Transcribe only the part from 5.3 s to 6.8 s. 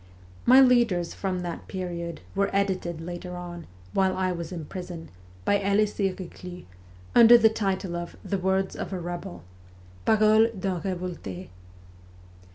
by Elisee Reclus,